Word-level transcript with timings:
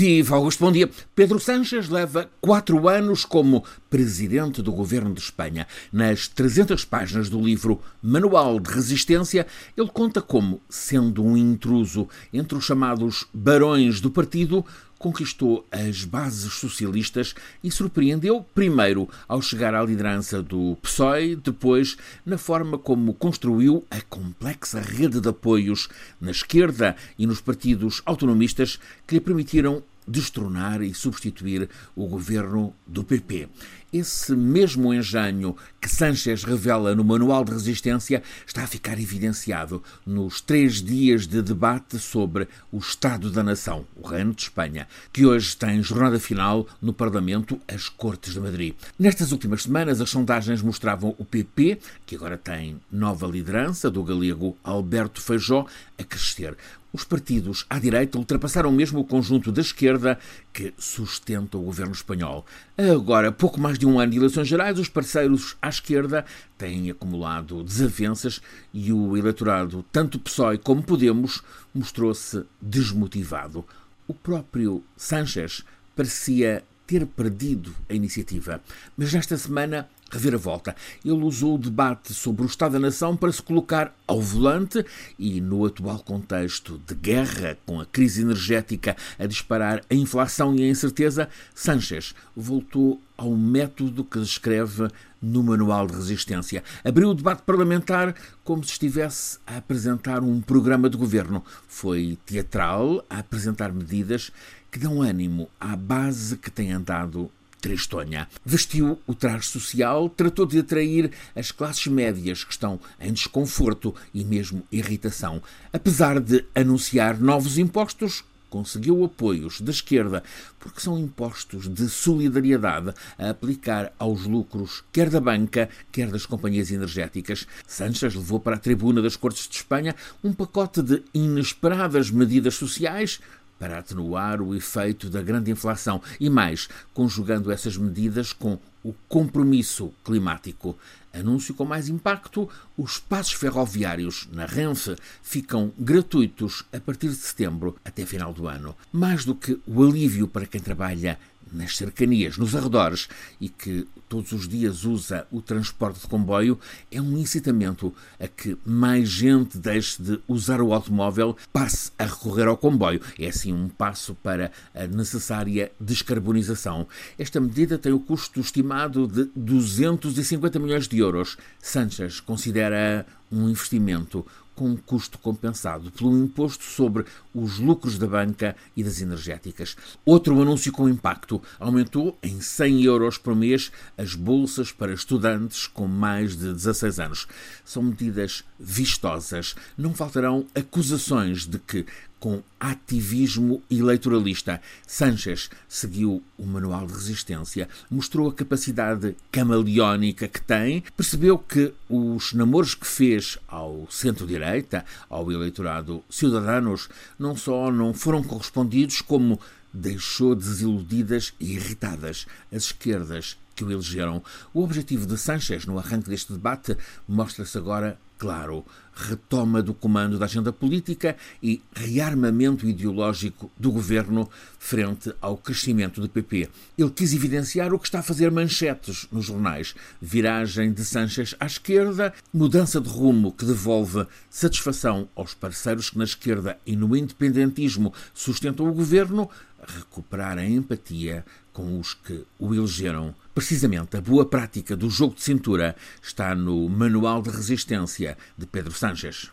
Viva 0.00 0.36
Augusto, 0.36 0.64
bom 0.64 0.72
dia. 0.72 0.88
Pedro 1.14 1.38
Sánchez 1.38 1.90
leva 1.90 2.30
quatro 2.40 2.88
anos 2.88 3.26
como 3.26 3.62
presidente 3.90 4.62
do 4.62 4.72
governo 4.72 5.12
de 5.12 5.20
Espanha. 5.20 5.66
Nas 5.92 6.28
300 6.28 6.84
páginas 6.84 7.28
do 7.28 7.40
livro 7.40 7.82
Manual 8.00 8.60
de 8.60 8.70
Resistência, 8.70 9.46
ele 9.76 9.88
conta 9.88 10.22
como, 10.22 10.62
sendo 10.70 11.22
um 11.22 11.36
intruso 11.36 12.08
entre 12.32 12.56
os 12.56 12.64
chamados 12.64 13.26
barões 13.34 14.00
do 14.00 14.10
partido, 14.10 14.64
conquistou 15.00 15.66
as 15.72 16.04
bases 16.04 16.52
socialistas 16.52 17.34
e 17.64 17.70
surpreendeu, 17.70 18.44
primeiro, 18.54 19.08
ao 19.26 19.40
chegar 19.40 19.74
à 19.74 19.82
liderança 19.82 20.42
do 20.42 20.76
PSOE, 20.82 21.36
depois, 21.36 21.96
na 22.24 22.36
forma 22.36 22.76
como 22.76 23.14
construiu 23.14 23.82
a 23.90 24.02
complexa 24.02 24.78
rede 24.78 25.18
de 25.18 25.28
apoios 25.30 25.88
na 26.20 26.30
esquerda 26.30 26.94
e 27.18 27.26
nos 27.26 27.40
partidos 27.40 28.02
autonomistas 28.04 28.78
que 29.06 29.14
lhe 29.14 29.20
permitiram 29.22 29.82
destronar 30.10 30.82
e 30.82 30.92
substituir 30.92 31.68
o 31.94 32.06
governo 32.06 32.74
do 32.86 33.04
PP. 33.04 33.48
Esse 33.92 34.36
mesmo 34.36 34.94
engenho 34.94 35.56
que 35.80 35.88
Sanchez 35.88 36.44
revela 36.44 36.94
no 36.94 37.02
Manual 37.02 37.44
de 37.44 37.50
Resistência 37.50 38.22
está 38.46 38.62
a 38.62 38.66
ficar 38.66 39.00
evidenciado 39.00 39.82
nos 40.06 40.40
três 40.40 40.80
dias 40.80 41.26
de 41.26 41.42
debate 41.42 41.98
sobre 41.98 42.46
o 42.70 42.78
Estado 42.78 43.30
da 43.30 43.42
Nação, 43.42 43.84
o 43.96 44.06
Reino 44.06 44.32
de 44.32 44.42
Espanha, 44.42 44.86
que 45.12 45.26
hoje 45.26 45.56
tem 45.56 45.82
jornada 45.82 46.20
final 46.20 46.68
no 46.80 46.92
Parlamento, 46.92 47.60
as 47.66 47.88
Cortes 47.88 48.34
de 48.34 48.38
Madrid. 48.38 48.74
Nestas 48.96 49.32
últimas 49.32 49.64
semanas, 49.64 50.00
as 50.00 50.10
sondagens 50.10 50.62
mostravam 50.62 51.12
o 51.18 51.24
PP, 51.24 51.80
que 52.06 52.14
agora 52.14 52.38
tem 52.38 52.80
nova 52.92 53.26
liderança, 53.26 53.90
do 53.90 54.04
galego 54.04 54.56
Alberto 54.62 55.20
Feijó, 55.20 55.66
a 55.98 56.04
crescer. 56.04 56.56
Os 56.92 57.04
partidos 57.04 57.64
à 57.70 57.78
direita 57.78 58.18
ultrapassaram 58.18 58.72
mesmo 58.72 59.00
o 59.00 59.04
conjunto 59.04 59.52
da 59.52 59.60
esquerda 59.60 60.18
que 60.52 60.74
sustenta 60.76 61.56
o 61.56 61.62
governo 61.62 61.92
espanhol. 61.92 62.44
Agora, 62.76 63.30
pouco 63.30 63.60
mais 63.60 63.78
de 63.78 63.86
um 63.86 64.00
ano 64.00 64.10
de 64.10 64.18
eleições 64.18 64.48
gerais, 64.48 64.78
os 64.78 64.88
parceiros 64.88 65.56
à 65.62 65.68
esquerda 65.68 66.24
têm 66.58 66.90
acumulado 66.90 67.62
desavenças 67.62 68.40
e 68.74 68.92
o 68.92 69.16
eleitorado, 69.16 69.84
tanto 69.92 70.18
PSOE 70.18 70.58
como 70.58 70.82
Podemos, 70.82 71.42
mostrou-se 71.72 72.44
desmotivado. 72.60 73.64
O 74.08 74.14
próprio 74.14 74.82
Sánchez 74.96 75.64
parecia 75.94 76.64
ter 76.90 77.06
perdido 77.06 77.72
a 77.88 77.94
iniciativa, 77.94 78.60
mas 78.96 79.12
nesta 79.12 79.38
semana 79.38 79.88
reviravolta. 80.10 80.74
Ele 81.04 81.22
usou 81.22 81.54
o 81.54 81.58
debate 81.58 82.12
sobre 82.12 82.42
o 82.42 82.46
Estado 82.46 82.72
da 82.72 82.78
Nação 82.78 83.16
para 83.16 83.32
se 83.32 83.42
colocar 83.42 83.94
ao 84.06 84.20
volante 84.20 84.84
e, 85.18 85.40
no 85.40 85.64
atual 85.64 85.98
contexto 86.00 86.80
de 86.86 86.94
guerra, 86.94 87.56
com 87.64 87.80
a 87.80 87.86
crise 87.86 88.22
energética 88.22 88.96
a 89.18 89.26
disparar 89.26 89.82
a 89.88 89.94
inflação 89.94 90.54
e 90.54 90.62
a 90.62 90.68
incerteza, 90.68 91.28
Sanchez 91.54 92.14
voltou 92.36 93.00
ao 93.16 93.30
método 93.36 94.02
que 94.02 94.18
descreve 94.18 94.88
no 95.20 95.42
Manual 95.42 95.86
de 95.86 95.94
Resistência. 95.94 96.64
Abriu 96.82 97.10
o 97.10 97.14
debate 97.14 97.42
parlamentar 97.42 98.14
como 98.42 98.64
se 98.64 98.72
estivesse 98.72 99.38
a 99.46 99.58
apresentar 99.58 100.22
um 100.22 100.40
programa 100.40 100.88
de 100.88 100.96
governo. 100.96 101.44
Foi 101.68 102.18
teatral 102.24 103.04
a 103.10 103.18
apresentar 103.18 103.72
medidas 103.72 104.32
que 104.70 104.78
dão 104.78 105.02
ânimo 105.02 105.50
à 105.60 105.76
base 105.76 106.36
que 106.36 106.50
tem 106.50 106.72
andado 106.72 107.30
tristonha. 107.60 108.28
Vestiu 108.44 108.98
o 109.06 109.14
traje 109.14 109.46
social, 109.46 110.08
tratou 110.08 110.46
de 110.46 110.58
atrair 110.58 111.10
as 111.36 111.52
classes 111.52 111.86
médias 111.86 112.42
que 112.42 112.52
estão 112.52 112.80
em 113.00 113.12
desconforto 113.12 113.94
e 114.12 114.24
mesmo 114.24 114.62
irritação. 114.72 115.42
Apesar 115.72 116.18
de 116.20 116.44
anunciar 116.54 117.20
novos 117.20 117.58
impostos, 117.58 118.24
conseguiu 118.50 119.04
apoios 119.04 119.60
da 119.60 119.70
esquerda, 119.70 120.22
porque 120.58 120.80
são 120.80 120.98
impostos 120.98 121.68
de 121.68 121.88
solidariedade 121.88 122.92
a 123.16 123.30
aplicar 123.30 123.92
aos 123.98 124.26
lucros 124.26 124.82
quer 124.92 125.08
da 125.08 125.20
banca, 125.20 125.70
quer 125.92 126.10
das 126.10 126.26
companhias 126.26 126.70
energéticas. 126.70 127.46
Sanches 127.66 128.14
levou 128.14 128.40
para 128.40 128.56
a 128.56 128.58
tribuna 128.58 129.00
das 129.00 129.16
Cortes 129.16 129.48
de 129.48 129.56
Espanha 129.56 129.94
um 130.22 130.32
pacote 130.32 130.82
de 130.82 131.02
inesperadas 131.14 132.10
medidas 132.10 132.56
sociais 132.56 133.20
para 133.60 133.78
atenuar 133.78 134.40
o 134.40 134.54
efeito 134.54 135.10
da 135.10 135.22
grande 135.22 135.50
inflação 135.50 136.02
e 136.18 136.30
mais, 136.30 136.68
conjugando 136.94 137.52
essas 137.52 137.76
medidas 137.76 138.32
com 138.32 138.58
o 138.82 138.94
compromisso 139.06 139.92
climático. 140.02 140.76
Anúncio 141.12 141.54
com 141.54 141.66
mais 141.66 141.88
impacto: 141.88 142.48
os 142.78 142.98
passos 142.98 143.34
ferroviários 143.34 144.26
na 144.32 144.46
Renfe 144.46 144.96
ficam 145.22 145.72
gratuitos 145.78 146.64
a 146.72 146.80
partir 146.80 147.08
de 147.08 147.16
setembro 147.16 147.76
até 147.84 148.06
final 148.06 148.32
do 148.32 148.48
ano. 148.48 148.74
Mais 148.90 149.24
do 149.24 149.34
que 149.34 149.60
o 149.66 149.82
alívio 149.84 150.26
para 150.26 150.46
quem 150.46 150.60
trabalha 150.60 151.18
nas 151.52 151.76
cercanias, 151.76 152.36
nos 152.36 152.54
arredores 152.54 153.08
e 153.40 153.48
que 153.48 153.86
todos 154.08 154.32
os 154.32 154.48
dias 154.48 154.84
usa 154.84 155.26
o 155.30 155.40
transporte 155.40 156.00
de 156.00 156.06
comboio, 156.06 156.58
é 156.90 157.00
um 157.00 157.16
incitamento 157.16 157.94
a 158.18 158.26
que 158.26 158.58
mais 158.64 159.08
gente 159.08 159.56
deixe 159.56 160.02
de 160.02 160.20
usar 160.26 160.60
o 160.60 160.72
automóvel, 160.74 161.36
passe 161.52 161.92
a 161.98 162.04
recorrer 162.04 162.48
ao 162.48 162.56
comboio. 162.56 163.00
É 163.18 163.28
assim 163.28 163.52
um 163.52 163.68
passo 163.68 164.14
para 164.16 164.50
a 164.74 164.86
necessária 164.86 165.70
descarbonização. 165.78 166.88
Esta 167.18 167.40
medida 167.40 167.78
tem 167.78 167.92
o 167.92 168.00
custo 168.00 168.40
estimado 168.40 169.06
de 169.06 169.30
250 169.36 170.58
milhões 170.58 170.88
de 170.88 170.98
euros. 170.98 171.36
Sanchez 171.60 172.20
considera 172.20 173.06
um 173.30 173.48
investimento 173.48 174.26
com 174.60 174.68
um 174.68 174.76
custo 174.76 175.16
compensado 175.16 175.90
pelo 175.90 176.14
imposto 176.22 176.64
sobre 176.64 177.06
os 177.34 177.58
lucros 177.58 177.96
da 177.96 178.06
banca 178.06 178.54
e 178.76 178.84
das 178.84 179.00
energéticas. 179.00 179.74
Outro 180.04 180.38
anúncio 180.38 180.70
com 180.70 180.86
impacto 180.86 181.42
aumentou 181.58 182.18
em 182.22 182.42
100 182.42 182.82
euros 182.82 183.16
por 183.16 183.34
mês 183.34 183.72
as 183.96 184.14
bolsas 184.14 184.70
para 184.70 184.92
estudantes 184.92 185.66
com 185.66 185.86
mais 185.86 186.36
de 186.36 186.52
16 186.52 187.00
anos. 187.00 187.26
São 187.64 187.84
medidas 187.84 188.44
vistosas. 188.58 189.54
Não 189.78 189.94
faltarão 189.94 190.44
acusações 190.54 191.46
de 191.46 191.58
que 191.58 191.86
com 192.20 192.42
ativismo 192.60 193.62
eleitoralista. 193.70 194.60
Sanchez 194.86 195.50
seguiu 195.68 196.22
o 196.38 196.46
manual 196.46 196.86
de 196.86 196.92
resistência, 196.92 197.68
mostrou 197.90 198.28
a 198.28 198.34
capacidade 198.34 199.16
camaleónica 199.32 200.28
que 200.28 200.40
tem, 200.40 200.84
percebeu 200.96 201.38
que 201.38 201.72
os 201.88 202.34
namoros 202.34 202.74
que 202.74 202.86
fez 202.86 203.38
ao 203.48 203.88
centro-direita, 203.90 204.84
ao 205.08 205.32
eleitorado 205.32 206.04
Ciudadanos, 206.10 206.88
não 207.18 207.34
só 207.34 207.72
não 207.72 207.94
foram 207.94 208.22
correspondidos, 208.22 209.00
como 209.00 209.40
deixou 209.72 210.34
desiludidas 210.34 211.32
e 211.40 211.54
irritadas 211.54 212.26
as 212.52 212.64
esquerdas 212.64 213.38
que 213.54 213.64
o 213.64 213.70
elegeram. 213.70 214.22
O 214.52 214.62
objetivo 214.62 215.06
de 215.06 215.16
Sanchez 215.16 215.64
no 215.64 215.78
arranque 215.78 216.10
deste 216.10 216.32
debate 216.32 216.76
mostra-se 217.08 217.56
agora 217.56 217.98
claro, 218.20 218.66
retoma 218.94 219.62
do 219.62 219.72
comando 219.72 220.18
da 220.18 220.26
agenda 220.26 220.52
política 220.52 221.16
e 221.42 221.62
rearmamento 221.74 222.68
ideológico 222.68 223.50
do 223.58 223.72
governo 223.72 224.28
frente 224.58 225.10
ao 225.22 225.38
crescimento 225.38 226.02
do 226.02 226.08
PP. 226.08 226.50
Ele 226.76 226.90
quis 226.90 227.14
evidenciar 227.14 227.72
o 227.72 227.78
que 227.78 227.86
está 227.86 228.00
a 228.00 228.02
fazer 228.02 228.30
manchetes 228.30 229.08
nos 229.10 229.24
jornais: 229.24 229.74
viragem 230.02 230.70
de 230.70 230.84
Sanchez 230.84 231.34
à 231.40 231.46
esquerda, 231.46 232.12
mudança 232.30 232.78
de 232.78 232.90
rumo 232.90 233.32
que 233.32 233.46
devolve 233.46 234.06
satisfação 234.28 235.08
aos 235.16 235.32
parceiros 235.32 235.88
que 235.88 235.96
na 235.96 236.04
esquerda 236.04 236.58
e 236.66 236.76
no 236.76 236.94
independentismo 236.94 237.94
sustentam 238.12 238.68
o 238.68 238.74
governo, 238.74 239.30
recuperar 239.66 240.38
a 240.38 240.44
empatia 240.44 241.24
com 241.52 241.78
os 241.78 241.94
que 241.94 242.24
o 242.38 242.54
elegeram. 242.54 243.14
Precisamente 243.34 243.96
a 243.96 244.00
boa 244.00 244.24
prática 244.24 244.76
do 244.76 244.88
jogo 244.88 245.14
de 245.14 245.22
cintura 245.22 245.76
está 246.02 246.34
no 246.34 246.68
Manual 246.68 247.22
de 247.22 247.30
Resistência 247.30 248.16
de 248.38 248.46
Pedro 248.46 248.72
Sánchez. 248.72 249.28